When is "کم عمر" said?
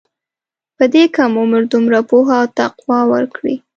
1.15-1.63